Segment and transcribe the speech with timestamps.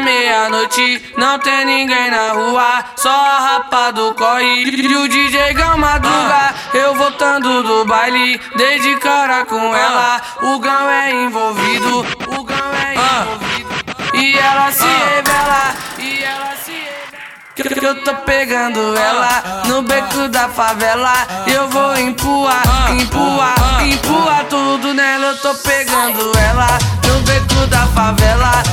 [0.00, 5.78] meia-noite, não tem ninguém na rua, só a rapa do corre e o DJ Gão
[5.78, 6.54] madruga.
[6.74, 12.72] Eu voltando do baile, dei de cara com ela, o Gão é envolvido, o Gão
[12.84, 13.70] é envolvido.
[14.14, 17.78] E ela se revela, e ela se revela.
[17.78, 21.12] Que eu tô pegando ela no beco da favela.
[21.46, 25.26] Eu vou empurrar, empurrar, empurrar tudo nela.
[25.28, 26.78] Eu tô pegando ela da
[28.02, 28.71] favela.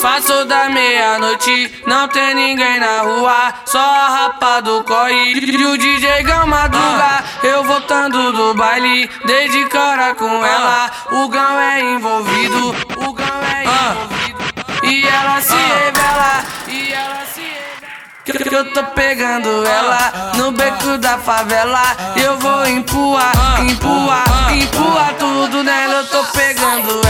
[0.00, 5.76] Passou da meia-noite, não tem ninguém na rua, só a rapa do corre e o
[5.76, 7.24] DJ Gão madruga.
[7.42, 13.40] Eu voltando do baile, dei de cara com ela, o Gão é envolvido, o Gão
[13.56, 14.46] é envolvido.
[14.84, 18.48] E ela se revela, e ela se revela.
[18.48, 21.82] Que eu tô pegando ela no beco da favela.
[22.16, 25.94] Eu vou empurrar, empurrar, empurrar tudo nela.
[25.94, 27.05] Eu tô pegando ela